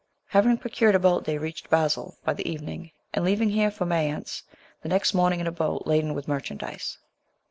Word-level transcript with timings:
Having 0.29 0.57
procured 0.57 0.95
a 0.95 0.99
boat 0.99 1.25
they 1.25 1.37
reached 1.37 1.69
Basle 1.69 2.17
by 2.25 2.33
the 2.33 2.49
evening, 2.49 2.89
and 3.13 3.23
leaving 3.23 3.55
there 3.55 3.69
for 3.69 3.85
Mayence 3.85 4.41
the 4.81 4.89
next 4.89 5.13
morning 5.13 5.39
in 5.39 5.45
a 5.45 5.51
boat 5.51 5.85
laden 5.85 6.15
with 6.15 6.27
merchandise. 6.27 6.97